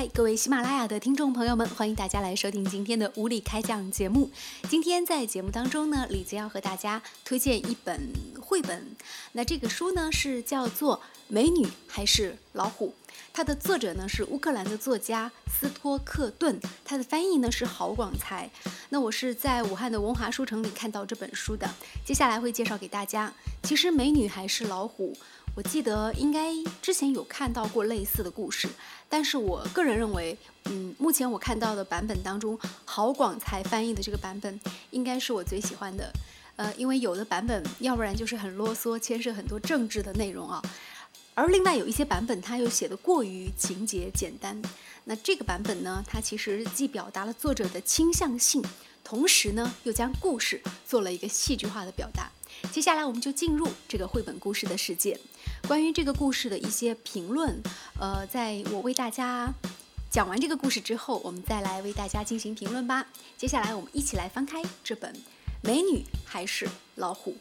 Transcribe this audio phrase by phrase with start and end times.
[0.00, 4.30] 嗨，各位喜马拉雅的听众朋友们，欢迎大家来收听今天的无理开讲节目。
[4.66, 8.10] 今天在节目当中呢，李子要和大家推荐一本
[8.40, 8.96] 绘本。
[9.32, 10.96] 那这个书呢是叫做
[11.28, 12.94] 《美女还是老虎》，
[13.34, 18.50] 它的作者呢是乌克兰的作家斯托克顿，它的翻译呢是郝广才。
[18.88, 21.68] 那我是在武汉的文华书城里看到这本书的，
[22.06, 23.30] 接下来会介绍给大家。
[23.64, 25.12] 其实《美女还是老虎》。
[25.60, 28.66] 我记得应该之前有看到过类似的故事，
[29.10, 34.58] 但是我个人认为，嗯，目前我看到的版本当中，郝广才翻译的这个版本
[34.90, 36.10] 应该是我最喜欢的。
[36.56, 40.62] 呃，因为有的版本要不然就是很啰嗦，牵涉很多政治的内容啊，
[41.34, 44.62] 而另外有一些版本它又写的过于情节简单。
[45.04, 48.64] 那这个版本呢，它其实既表达了作者的倾向性，
[49.04, 52.30] 同时呢又将故事做了一个戏剧化的表达。
[52.72, 55.20] 接下来我们就进入这个绘本故事的世界。
[55.66, 57.62] 关于这个故事的一些评论，
[58.00, 59.52] 呃，在我为大家
[60.10, 63.06] 讲完这个故事之后，我们再来为大家进行评论吧。
[63.36, 65.14] 接下来我们一起来翻开这本
[65.62, 67.36] 《美女还是老虎》。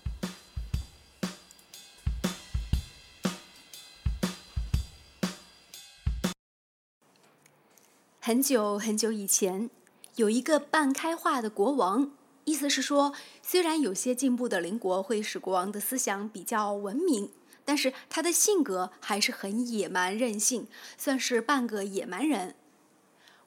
[8.19, 9.71] 很久很久以前，
[10.17, 12.11] 有一个半开化的国王。
[12.45, 17.31] 意思是说，虽然有些进步的邻国会使国王的思想比较文明，
[17.69, 20.65] 但是他的性格还是很野蛮任性，
[20.97, 22.55] 算是半个野蛮人。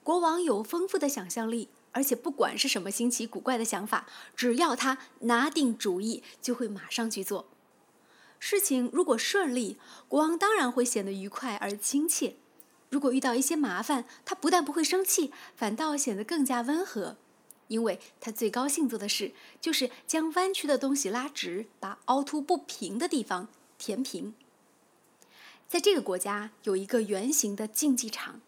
[0.05, 4.07] 国王有丰富的想象力，而且不管是什么新奇古怪的想法，
[4.37, 7.49] 只要他拿定主意，就会马上去做。
[8.39, 12.37] 事情如果顺利，国王当然会显得愉快而亲切；
[12.91, 17.17] 如果遇到一些麻烦，他不但不会生气，反倒显得更加温和。
[17.67, 23.49] 因为他最高兴做的事就是将弯曲的东西拉直，把凹凸不平的地方
[23.83, 24.33] 填平。
[25.69, 28.41] 在这个国家有一个圆形的竞技场，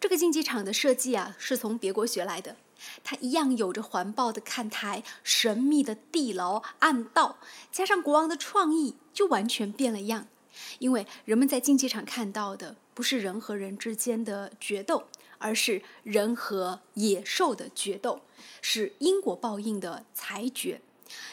[0.00, 2.56] 这个竞技场的设计啊是从别国学来的，
[3.04, 7.36] 它一样有着环抱的看台、神秘的地牢、暗道，
[7.70, 10.26] 加上国王的创意，就完全变了样。
[10.78, 15.04] 因为人们在竞技场看到的不是人和人之间的决斗。
[15.44, 18.20] 而是人和野兽的决斗，
[18.60, 20.80] 是因果报应的裁决。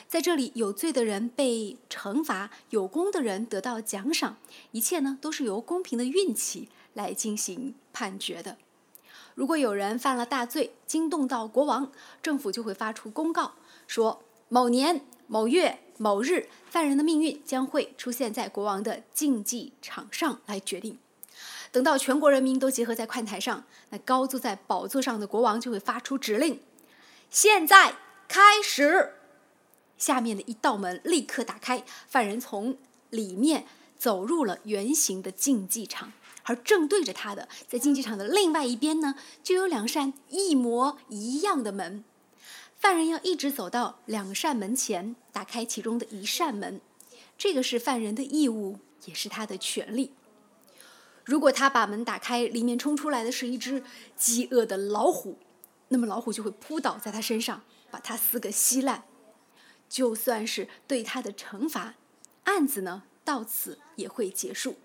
[0.08, 4.38] 在这里，有罪的人被惩罚，有功的人得到奖赏。
[4.72, 8.58] 一切呢，都是由公平的运气来进行判决的。
[9.36, 11.92] 如果有人犯了大罪，惊动到国王，
[12.22, 13.54] 政府就会发出公告，
[13.88, 20.98] 说某年某月某日，犯人的命运将会出现在国王的竞技场上来决定。
[21.72, 26.60] 等到全国人民都集合在看台上，那高坐在宝座上的国王就会发出指令
[27.30, 27.96] ：“现在
[28.28, 29.14] 开始！”
[30.00, 32.76] 下面的一道门立刻打开，犯人从
[33.12, 33.66] 里面
[33.98, 36.12] 走入了圆形的竞技场，
[36.44, 42.04] 而正对着他的，在竞技场的另外一边呢，就有两扇一模一样的门。
[42.78, 46.80] 犯人要一直走到两扇门前，打开其中的一扇门，
[47.38, 50.14] 这个是犯人的义务，也是他的权利。
[51.26, 53.84] 如果他把门打开，里面冲出来的是一只
[54.16, 55.38] 饥饿的老虎，
[55.90, 57.62] 那么老虎就会扑倒在他身上，
[57.92, 59.04] 把他撕个稀烂。
[59.90, 61.96] 就算是对他的惩罚，
[62.44, 64.78] 案子呢到此也会结束。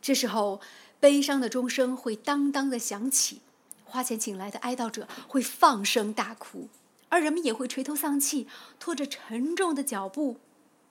[0.00, 0.60] 这时候，
[0.98, 3.42] 悲伤的钟声会当当的响起，
[3.84, 6.68] 花钱请来的哀悼者会放声大哭，
[7.10, 8.48] 而人们也会垂头丧气，
[8.80, 10.38] 拖着沉重的脚步，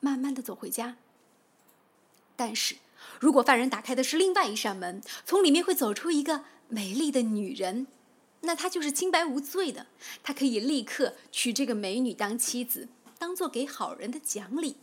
[0.00, 0.96] 慢慢的走回家。
[2.36, 2.76] 但是。
[3.18, 7.88] 如果犯人打开的是另外一扇门，从里面会走出一个美丽的女人，
[8.42, 9.86] 那他就是清白无罪的。
[10.22, 12.88] 他可以立刻娶这个美女当妻子，
[13.18, 14.76] 当做给好人的奖励。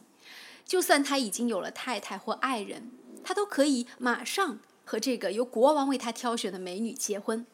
[0.66, 2.92] 就算他已经有了太太或爱人，
[3.24, 7.46] 他都可以马上和这个由国王为他挑选的美女结婚。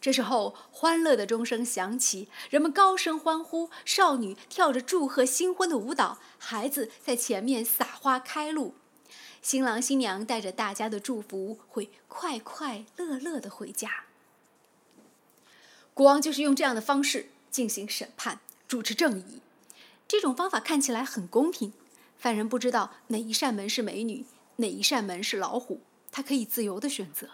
[0.00, 8.74] 这时候，欢乐的钟声响起，人们高声欢呼，少女跳着祝贺新婚的舞蹈，孩子在前面撒花开路。
[9.42, 14.04] 新郎新娘带着大家的祝福，会快快乐乐的回家。
[15.94, 19.40] 国王就是用这样的方式进行审判，主持正义。
[20.08, 21.72] 这种方法看起来很公平，
[22.16, 24.24] 犯人不知道哪一扇门是美女，
[24.56, 27.28] 哪一扇门是老虎，他可以自由的选择，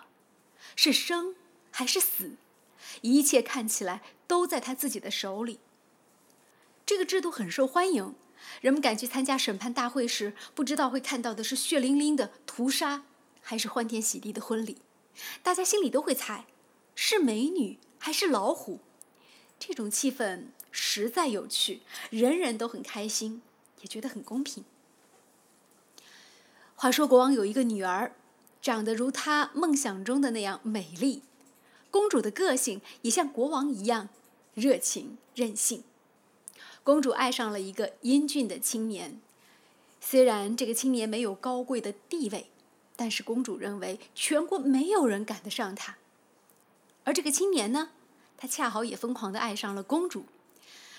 [0.75, 1.35] 是生
[1.71, 2.37] 还是死，
[3.03, 5.61] 一切看起来都在他自己的手里。
[6.85, 8.15] 这个制度很受欢迎。
[8.61, 13.05] 人们赶去参加审判大会时，不知道会看到的是血淋淋的屠杀，
[13.41, 14.77] 还是欢天喜地的婚礼。
[15.43, 16.45] 大家心里都会猜，
[16.95, 18.79] 是美女还是老虎。
[19.59, 23.43] 这种气氛实在有趣，人人都很开心，
[23.81, 24.65] 也觉得很公平。
[26.77, 28.13] 话说，国王有一个女儿，
[28.63, 31.25] 长得如他梦想中的那样美丽。
[31.91, 34.09] 公主的个性也像国王一样
[34.55, 35.83] 热情任性。
[36.85, 39.21] 公主爱上了一个英俊的青年，
[40.01, 42.47] 虽然这个青年没有高贵的地位，
[42.95, 45.97] 但是公主认为全国没有人赶得上他。
[47.03, 47.91] 而这个青年呢，
[48.37, 50.27] 他恰好也疯狂地爱上了公主，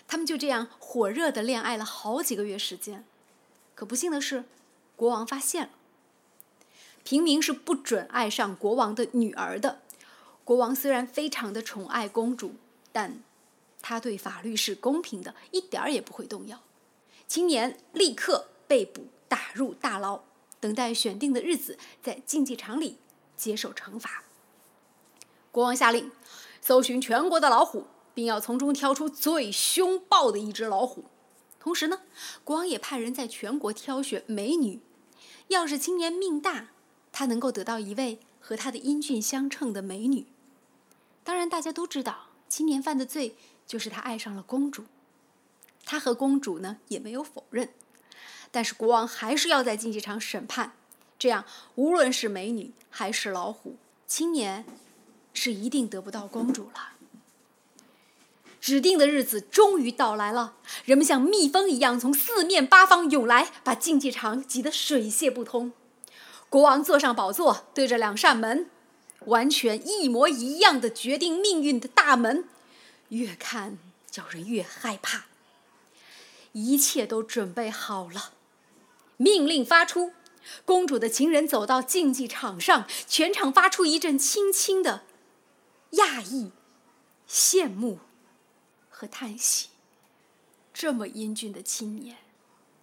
[0.08, 3.06] 他们就这样火热地恋爱了好几个月时间。
[3.76, 4.46] 可不幸的是，
[4.96, 5.70] 国王发现了，
[7.04, 9.82] 平民是不准爱上国王的女儿的。
[10.44, 12.56] 国王虽然非常的宠爱公主，
[12.92, 13.22] 但。
[13.80, 16.60] 他对法律是公平的，一点儿也不会动摇。
[17.26, 20.24] 青年立刻被捕，打入大牢，
[20.60, 22.98] 等待选定的日子在竞技场里
[23.38, 24.24] 接受惩罚。
[25.54, 26.12] 国王下令
[26.68, 31.06] 搜寻全国的老虎，并要从中挑出最凶暴的一只老虎。
[31.62, 32.02] 同时呢，
[32.44, 34.82] 国王也派人在全国挑选美女。
[35.48, 36.72] 要是青年命大，
[37.14, 40.26] 他能够得到一位和他的英俊相称的美女。
[41.24, 43.38] 当然，大家都知道青年犯的罪。
[43.66, 44.84] 就是他爱上了公主，
[45.86, 47.70] 他和公主呢也没有否认，
[48.52, 50.74] 但是国王还是要在竞技场审判，
[51.18, 54.66] 这样无论是美女还是老虎，青年
[55.40, 56.94] 是一定得不到公主了。
[58.60, 65.72] 指定的日子终于到来了，人们像蜜蜂一样从四面八方涌来，把竞技场挤得水泄不通。
[66.50, 68.68] 国王坐上宝座，对着两扇门，
[69.26, 72.46] 完全一模一样的决定命运的大门。
[73.10, 73.78] 越看
[74.10, 75.26] 叫人越害怕。
[76.54, 78.32] 一切都准备好了，
[79.18, 80.14] 命令发出，
[80.66, 85.04] 公主的情人走到竞技场上，全场发出一阵轻轻的
[85.92, 86.52] 讶异、
[87.28, 88.00] 羡慕
[88.90, 89.70] 和叹息。
[90.74, 92.18] 这么英俊的青年，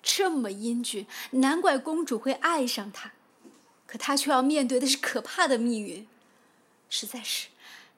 [0.03, 3.13] 这么英俊，难怪公主会爱上他。
[3.87, 6.09] 可他却要面对的是可怕的命运，
[6.91, 7.49] 实在是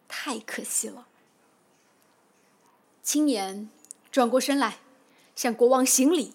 [0.07, 1.07] 太可惜了。
[3.03, 3.71] 青年
[4.11, 4.81] 转过身来，
[5.35, 6.35] 向国王行礼。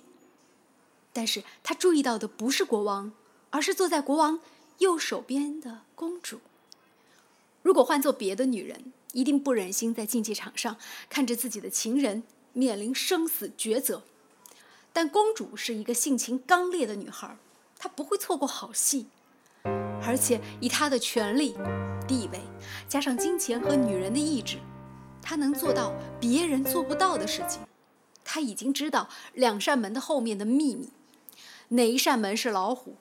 [1.14, 3.12] 但是他注意到的不是国王，
[3.50, 4.40] 而是坐在国王
[4.80, 6.40] 右手边的公主。
[7.62, 10.78] 如果换做别的女人，一定不忍心在竞技场上
[11.10, 12.24] 看着自己的情人
[12.54, 14.04] 面临生死抉择。
[14.94, 17.38] 但公主是一个性情刚烈的女孩，
[17.78, 19.08] 她不会错过好戏。
[20.04, 21.56] 而且以她的权力、
[22.08, 22.42] 地位，
[22.88, 24.58] 加上金钱和女人的意志。
[25.22, 27.62] 她能做到别人做不到的事情。
[28.26, 30.90] 她已经知道两扇门的后面的秘密，
[31.70, 32.96] 哪一扇门是老虎，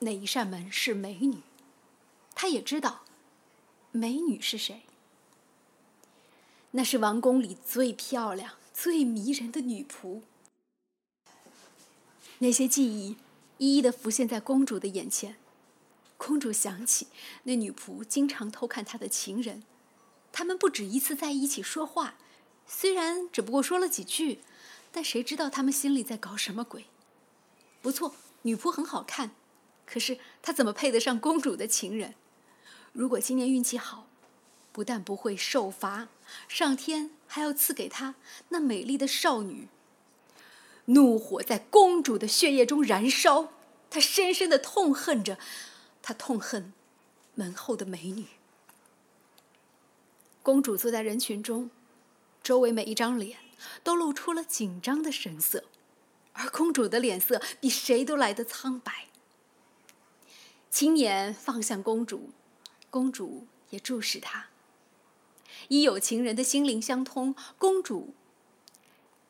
[0.00, 1.38] 哪一扇门是美女。
[2.34, 3.03] 她也知道，
[3.96, 4.82] 美女是谁。
[6.72, 10.22] 那是王宫里最漂亮、最迷人的女仆。
[12.38, 13.14] 那些记忆
[13.58, 15.36] 一一的浮现在公主的眼前。
[16.16, 17.06] 公主想起
[17.44, 19.62] 那女仆经常偷看她的情人。
[20.32, 22.16] 他们不止一次在一起说话，
[22.66, 24.40] 虽然只不过说了几句，
[24.90, 26.86] 但谁知道他们心里在搞什么鬼？
[27.80, 29.30] 不错，女仆很好看，
[29.86, 32.16] 可是她怎么配得上公主的情人？
[32.94, 34.06] 如果今年运气好，
[34.70, 36.06] 不但不会受罚，
[36.48, 38.14] 上天还要赐给她
[38.50, 39.66] 那美丽的少女。
[40.86, 43.52] 怒火在公主的血液中燃烧，
[43.90, 45.38] 她深深的痛恨着，
[46.00, 46.72] 她痛恨
[47.34, 48.26] 门后的美女。
[50.44, 51.70] 公主坐在人群中，
[52.44, 53.38] 周围每一张脸
[53.82, 55.64] 都露出了紧张的神色，
[56.34, 59.08] 而公主的脸色比谁都来得苍白。
[60.70, 62.30] 青年望向公主，
[62.94, 64.46] 公主也注视他。
[65.66, 68.14] 以有情人的心灵相通，公主。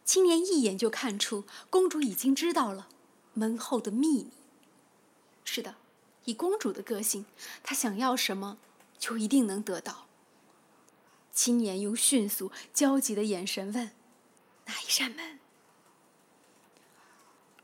[0.05, 2.91] 青年一眼就看出，公主已经知道了
[3.33, 4.33] 门后的秘密。
[5.47, 5.77] 是的，
[6.27, 7.25] 以公主的个性，
[7.63, 8.59] 她想要什么，
[8.99, 10.09] 就一定能得到。
[11.33, 13.93] 青年用迅速、焦急的眼神问
[14.69, 15.39] ：“哪一扇门？”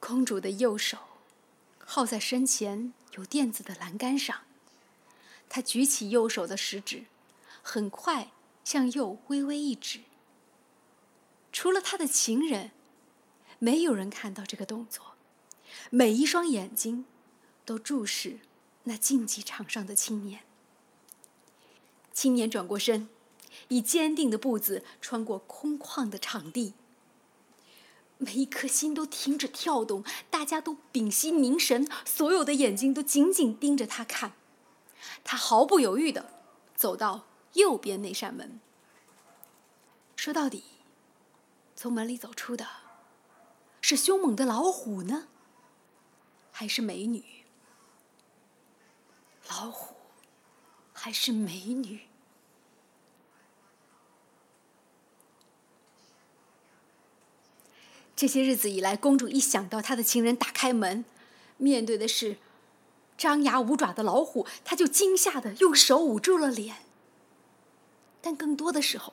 [0.00, 0.96] 公主的右手
[1.78, 4.44] 靠在身前有垫子的栏杆上，
[5.50, 7.04] 他举起右手的食指，
[7.60, 8.30] 很快
[8.64, 10.00] 向右微微一指。
[11.52, 12.70] 除了他的情人，
[13.58, 15.16] 没有人看到这个动作，
[15.90, 17.04] 每一双眼睛
[17.66, 18.38] 都注视
[18.84, 20.40] 那竞技场上的青年。
[22.14, 23.10] 青年转过身。
[23.66, 26.74] 以坚定的步子穿过空旷的场地，
[28.16, 34.34] 每一颗心都停止跳动，大家都屏息凝神，所有的眼睛都紧紧盯着他看。
[35.24, 36.30] 他毫不犹豫地
[36.74, 38.60] 走到右边那扇门。
[40.16, 40.64] 说到底，
[41.74, 42.66] 从门里走出的
[43.80, 45.28] 是凶猛的老虎呢，
[46.52, 47.24] 还是美女？
[49.48, 49.96] 老虎
[50.92, 52.02] 还是美女？
[58.14, 61.06] 这些日子以来，公主一想到她的情人打开门，
[61.56, 62.36] 面对的是
[63.20, 66.76] 张牙舞爪的老虎，他就惊吓的用手捂住了脸。
[68.22, 69.12] 但更多的时候，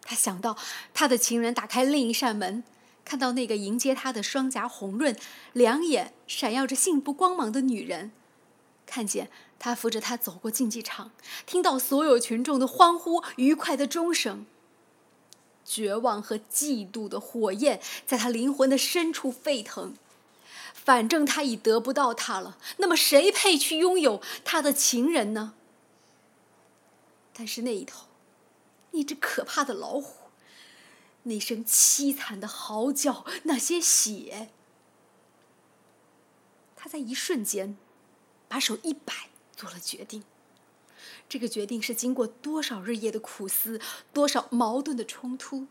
[0.00, 0.56] 他想到
[0.94, 2.62] 他的情人打开另一扇门，
[3.04, 5.16] 看到那个迎接他的双颊红润、
[5.52, 8.12] 两眼闪耀着幸福光芒的女人，
[8.86, 11.10] 看见他扶着她走过竞技场，
[11.44, 14.46] 听到所有群众的欢呼、愉快的钟声。
[15.64, 19.94] 绝望和嫉妒的火焰在他灵魂的深处沸腾。
[20.72, 25.54] 反正他已得不到她了，那么谁配去拥有他的情人呢？
[27.34, 28.06] 但是那一头，
[28.90, 30.28] 那只可怕的老虎，
[31.22, 34.50] 那声凄惨的嚎叫，那些血，
[36.76, 37.76] 他在一瞬间
[38.48, 40.24] 把手一摆，做了决定。
[41.28, 43.80] 这个决定是经过多少日夜的苦思，
[44.12, 45.66] 多少矛盾的冲突，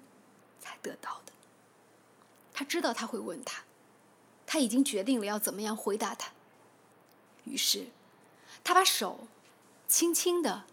[0.59, 1.33] 才得到的。
[2.53, 3.63] 他知道他会问他，
[4.53, 6.29] 他已经决定了要怎么样回答他。
[7.45, 7.85] 于是，
[8.65, 9.25] 他把手
[9.87, 10.65] 轻轻的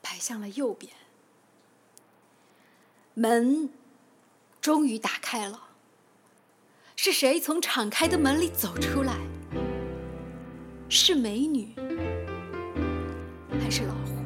[0.00, 0.90] 摆向了右边。
[3.12, 3.68] 门
[4.62, 5.68] 终于打开了。
[6.96, 9.18] 是谁从敞开的门里走出来？
[10.88, 11.74] 是美女。
[13.62, 14.16] 还是老虎。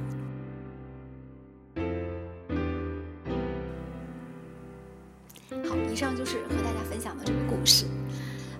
[5.69, 7.85] 好，以上就是和大家分享的这个故事。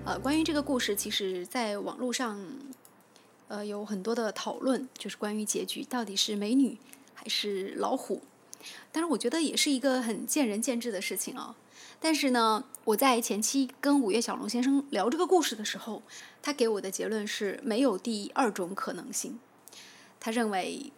[0.07, 2.41] 呃，关于这个故事，其实在网络上，
[3.49, 6.79] 呃，有很多的讨论，就是关于结局到底是美女
[7.13, 8.23] 还是老虎。
[8.93, 11.57] 当然，我觉得也是一个很见仁见智的事情啊。
[11.99, 16.01] 但是呢，我在前期跟五月小龙先生聊这个故事的时候，
[16.41, 19.41] 他给我的结论是没有第二种可能性。
[20.21, 20.93] 他认为，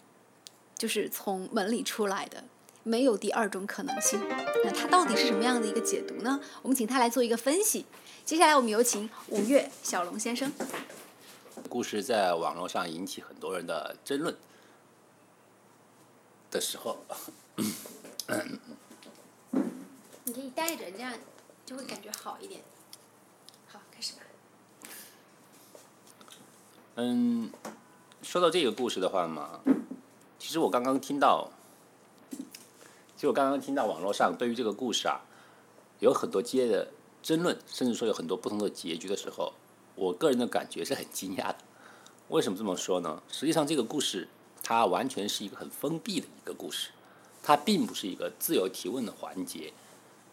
[0.77, 2.45] 就是从门里出来的，
[2.83, 4.21] 没有第二种可能性。
[4.63, 6.39] 那他到底是什么样的一个解读呢？
[6.61, 7.87] 我们请他来做一个分析。
[8.29, 10.53] 接下来，我们有请五月小龙先生。
[11.71, 14.37] 故事在网络上引起很多人的争论
[16.51, 16.99] 的时候，
[20.25, 21.15] 你可以带着，这样
[21.65, 22.61] 就会感觉好一点。
[23.67, 24.21] 好，开始吧。
[26.97, 27.51] 嗯。
[28.21, 29.61] 说到这个故事的话嘛，
[30.39, 31.49] 其实我刚刚听到，
[32.29, 35.23] 其实我刚刚听到网络上对于这个故事啊，
[36.01, 39.53] 有很多接的争论，甚至说有很多不同的结局的时候，
[39.95, 41.57] 我个人的感觉是很惊讶的。
[42.29, 43.23] 为什么这么说呢？
[43.31, 44.29] 实际上这个故事
[44.63, 46.91] 它完全是一个很封闭的一个故事，
[47.43, 49.73] 它并不是一个自由提问的环节。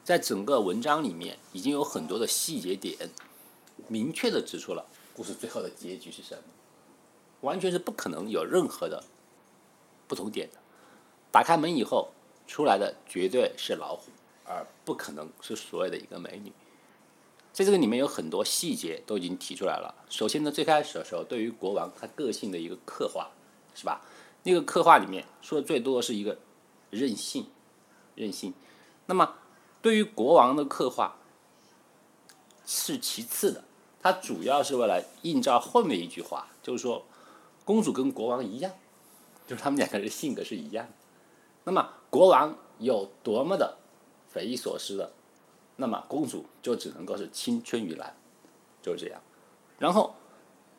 [0.04, 3.10] 在整个文章里面，已经有很多的细节点，
[3.88, 6.44] 明确的指出了故事最后的结局是什么。
[7.42, 9.04] 完全是不可能有任何的
[10.08, 10.58] 不同点的。
[11.32, 12.10] 打开门以后
[12.48, 14.12] 出来的绝对是老虎，
[14.46, 16.51] 而不可能是所谓的一个美女。
[17.56, 19.96] 在这个里面有很多细节都已经提出来了。
[20.10, 23.30] 首先呢，最开始的时候对于国王他个性的一个刻画，
[23.74, 24.02] 是吧？
[24.44, 26.38] 那个刻画里面说的最多的是一个
[26.90, 27.48] 任性，
[28.14, 28.54] 任性。
[29.06, 29.36] 那么
[29.82, 31.16] 对于国王的刻画
[32.66, 33.64] 是其次的，
[34.02, 37.06] 它主要是为了映照后面一句话，就是说。
[37.64, 38.72] 公主跟国王一样，
[39.48, 40.94] 就是他们两个人性格是一样的。
[41.64, 43.80] 那么国王有多么的
[44.30, 45.12] 匪夷所思的，
[45.77, 48.15] 那么公主就只能够是青春于蓝，
[48.82, 49.22] 就是这样。
[49.77, 50.15] 然后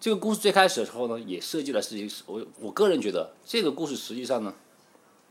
[0.00, 4.54] 这个故事最开始的时候呢，也设计了是一我我个人觉得这个故事实际上呢，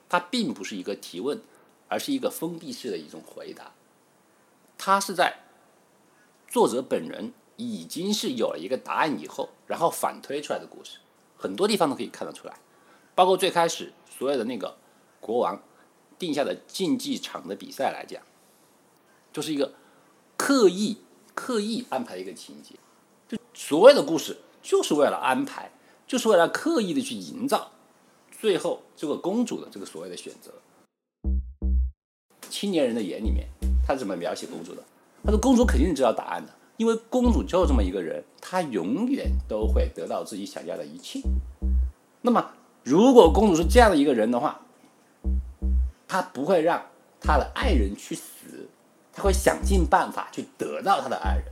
[0.08, 1.42] 它并不是一个提问，
[1.88, 3.74] 而是一个封闭式的一种回答。
[4.78, 5.40] 它是在
[6.48, 11.00] 作者本人已经是有了一个答案以后，然后反推出来的故事。
[11.38, 12.58] 很多地方都可以看得出来，
[13.14, 14.78] 包括最开始所有的那个
[15.20, 15.62] 国王
[16.18, 18.22] 定下的竞技场的比赛来讲，
[19.36, 19.74] 就是一个
[20.38, 20.96] 刻意
[21.34, 22.74] 刻意安排一个情节，
[23.28, 25.70] 就所有的故事就是为了安排，
[26.08, 27.70] 就是为了刻意的去营造
[28.32, 30.54] 最后这个公主的这个所谓的选择。
[32.50, 33.46] 青年人的眼里面，
[33.86, 34.82] 他是怎么描写公主的？
[35.26, 36.54] 他说公主肯定知道答案的。
[36.78, 41.20] 因为公主就这么一个人，她永远都会得到自己想要的一切。
[42.22, 42.52] 那么，
[42.84, 44.62] 如果公主是这样的一个人的话，
[46.08, 46.86] 她不会让
[47.20, 48.35] 她的爱人去死，
[49.16, 51.46] 他会想尽办法去得到他的爱人，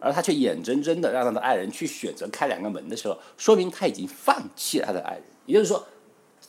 [0.00, 5.22] 而他却眼睁睁的让他的爱人去选择开两个门的时候，说明他已经放弃了他的爱人。
[5.46, 5.86] 也就是说，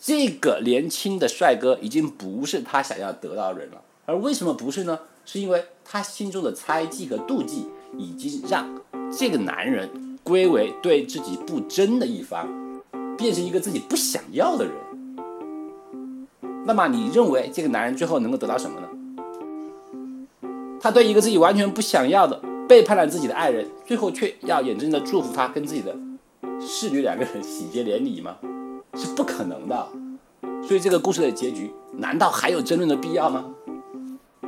[0.01, 3.81] 这个年轻的帅哥已经不是他想要得到的人了。
[4.05, 4.99] 而为什么不是呢？
[5.23, 7.67] 是因为他心中的猜忌和妒忌。
[7.97, 8.67] 已经让
[9.17, 12.45] 这个男人归为对自己不真的一方，
[13.15, 14.73] 变成一个自己不想要的人，
[16.65, 18.89] 那么你认为这个男人最后能够得到什么呢？
[20.85, 22.39] 他对一个自己完全不想要的、
[22.69, 25.97] 背叛了自己的爱人，最后却要眼睁睁的祝福他跟自己的
[26.61, 28.37] 侍女两个人喜结连理吗？
[28.93, 29.87] 是不可能的。
[30.63, 33.45] 所以这个故事的结局，难道还有争论的必要吗？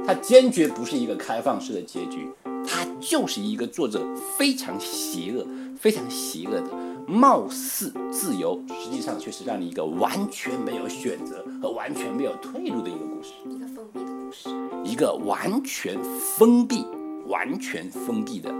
[0.05, 2.29] 它坚决不是一个开放式的结局，
[2.67, 4.05] 它就是一个作者
[4.37, 5.43] 非常邪恶、
[5.79, 6.69] 非常邪恶的，
[7.07, 13.33] 貌似自由，实际上却是让你一个完全没有选择和完全没有退路的一个故事。
[13.49, 14.66] 一个封闭的故事。
[14.97, 15.95] 一个完全
[16.35, 16.83] 封闭、
[17.27, 18.51] 完全封闭的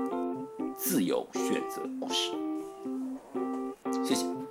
[0.77, 2.31] 自由选择故事。
[4.05, 4.46] 谢谢。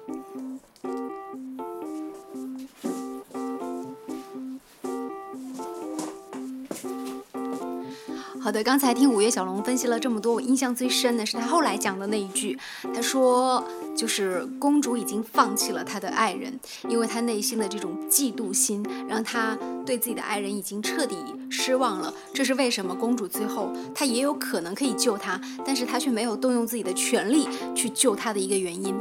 [8.46, 12.56] 好的，刚才听五月小龙分析了这么多，我印象最深的是他后来讲的那一句，
[12.94, 13.60] 他说，
[13.96, 16.56] 就是公主已经放弃了她的爱人，
[16.88, 21.16] 因为她内心的这种嫉妒心，让她对自己的爱人已经彻底
[21.50, 22.14] 失望了。
[22.32, 22.94] 这是为什么？
[22.94, 28.94] 公主最后她也有可能可以救他，但是她却没有动用自己的权利去救他的一个原因。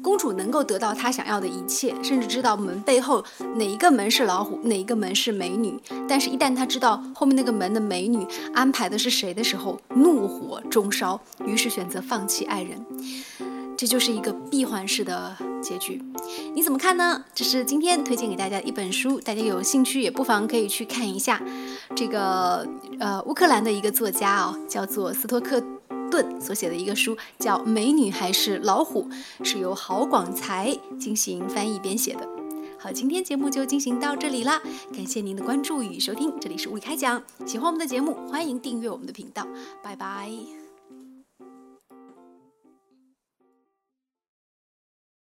[0.00, 3.24] 公主能够得到她想要的一切，甚至知道门背后
[3.56, 5.76] 哪一个门是老虎，哪一个门是美女。
[6.08, 12.78] 但是，一旦她知道后面那个门的美女安排的是谁的时候，怒火中烧，于是选择放弃爱人。
[13.74, 16.00] 这就是一个闭环式的结局，
[16.54, 17.24] 你怎么看呢？
[17.34, 21.42] 这是今天推荐给大家的一本书，大家有兴趣也不妨可以去看一下。
[21.96, 22.68] 这个
[23.00, 25.60] 呃，乌克兰的一个作家哦，叫做斯托克
[26.10, 29.08] 顿所写的一个书，叫《美女还是老虎》，
[29.44, 32.28] 是由郝广才进行翻译编写的。
[32.82, 34.60] 好，今天节目就进行到这里啦，
[34.92, 37.22] 感谢您的关注与收听，这里是物理开讲。
[37.46, 39.46] 喜欢我们的节目，欢迎订阅我们的频道，
[39.84, 40.61] 拜拜。